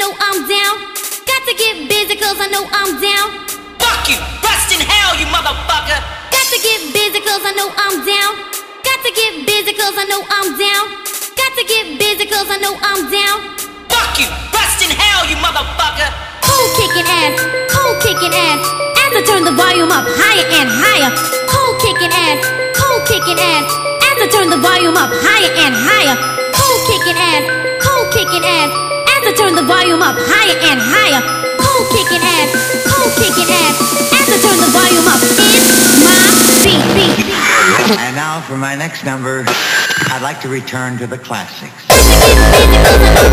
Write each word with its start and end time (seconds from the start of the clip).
know 0.00 0.16
I'm 0.16 0.48
down. 0.48 0.74
Got 1.28 1.42
to 1.44 1.52
get 1.60 1.84
busy 1.84 2.16
cause 2.16 2.40
I 2.40 2.48
know 2.48 2.64
I'm 2.72 2.96
down. 3.04 3.44
Fuck 3.76 4.08
you! 4.08 4.16
Rust 4.40 4.72
in 4.72 4.80
hell, 4.80 5.12
you 5.20 5.28
motherfucker! 5.28 6.00
Got 6.32 6.46
to 6.48 6.58
get 6.64 6.80
busy 6.96 7.20
cause 7.20 7.44
I 7.44 7.52
know 7.52 7.68
I'm 7.68 8.00
down. 8.08 8.32
Got 8.80 9.00
to 9.04 9.12
get 9.12 9.44
busy 9.44 9.76
cause 9.76 9.92
I 10.00 10.08
know 10.08 10.24
I'm 10.24 10.56
down. 10.56 10.84
Got 11.36 11.52
to 11.52 11.64
get 11.68 12.00
busy 12.00 12.24
cause 12.24 12.48
I 12.48 12.56
know 12.64 12.80
I'm 12.80 13.12
down. 13.12 13.60
Fuck 13.92 14.16
you! 14.16 14.28
Rust 14.56 14.80
in 14.80 14.88
hell, 14.88 15.28
you 15.28 15.36
motherfucker! 15.36 16.08
Cold 16.48 16.70
kicking 16.80 17.04
ass, 17.04 17.36
cold 17.68 18.00
kicking 18.00 18.32
ass. 18.32 18.64
As 19.04 19.12
I 19.12 19.22
turn 19.28 19.44
the 19.44 19.52
volume 19.52 19.92
up 19.92 20.08
higher 20.16 20.48
and 20.48 20.68
higher. 20.80 21.12
Cold 21.44 21.76
kicking 21.76 22.08
ass, 22.08 22.40
cold 22.72 23.04
kicking 23.04 23.36
ass. 23.36 23.68
As 24.08 24.16
I 24.16 24.26
turn 24.32 24.48
the 24.48 24.60
volume 24.64 24.96
up 24.96 25.12
higher 25.12 25.52
and 25.60 25.76
higher. 25.76 26.16
Cold 26.56 26.80
kicking 26.88 27.20
ass, 27.20 27.44
cold 27.84 28.08
kicking 28.16 28.48
ass. 28.48 28.99
I 29.30 29.32
turn 29.32 29.54
the 29.54 29.62
volume 29.62 30.02
up 30.02 30.16
higher 30.18 30.58
and 30.58 30.80
higher. 30.82 31.22
Cold 31.54 31.86
kicking 31.94 32.18
ass, 32.18 32.50
cold 32.82 33.14
kicking 33.14 33.46
ass. 33.46 33.78
As 34.10 34.26
I 34.26 34.42
turn 34.42 34.58
the 34.58 34.66
volume 34.74 35.06
up, 35.06 35.22
it's 35.22 35.38
my 36.02 36.18
beat, 36.66 36.82
beat. 36.98 37.30
And 37.94 38.16
now 38.16 38.40
for 38.40 38.56
my 38.56 38.74
next 38.74 39.04
number, 39.04 39.44
I'd 39.46 40.18
like 40.20 40.40
to 40.40 40.48
return 40.48 40.98
to 40.98 41.06
the 41.06 41.16
classics. 41.16 41.86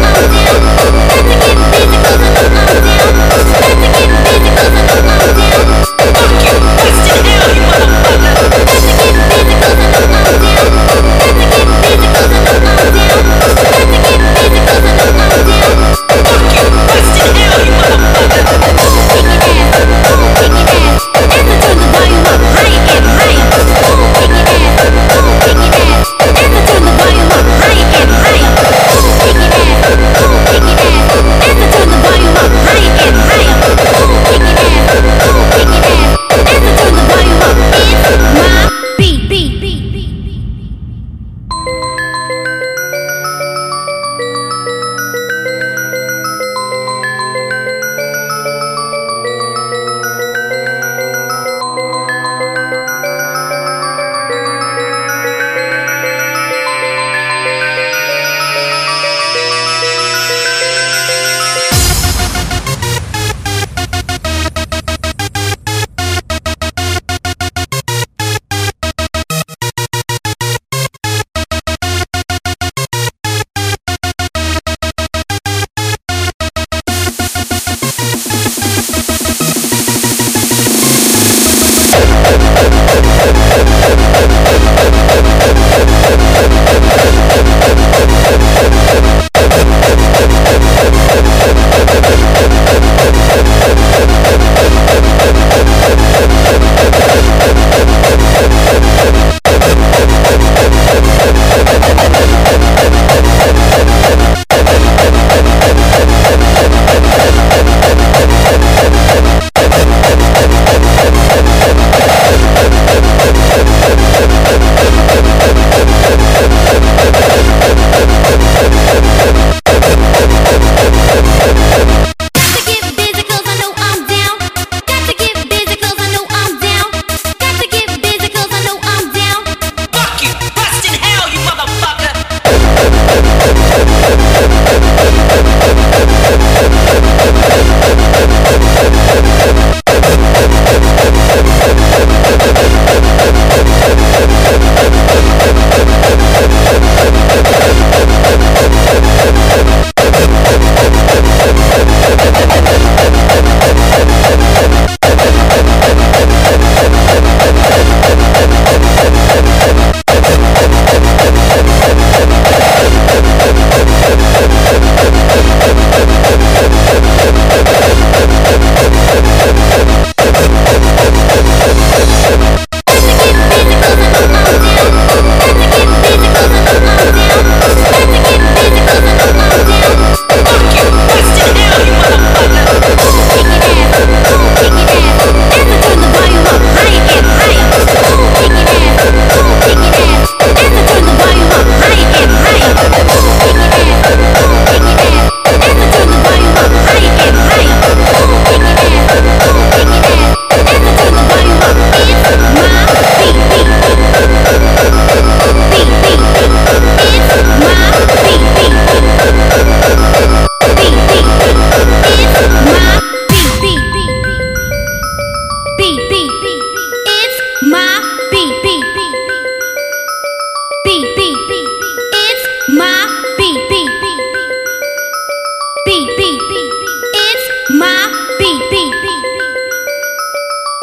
beat, 225.88 226.18
beat, 226.18 226.39
beat. 226.50 226.72
It's 227.16 227.45
my 227.80 227.95
beat, 228.39 228.62
beat, 228.72 228.94
beat. 229.04 229.24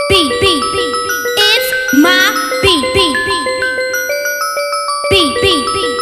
Beat, 0.09 0.31
beat, 0.41 0.63
beat. 0.73 0.95
It's 1.51 1.69
my 2.05 2.23
beat, 2.63 2.85
beat, 2.95 3.17
beat. 3.27 3.49
Beat, 5.11 5.43
beat, 5.43 5.67
beat. 5.75 5.94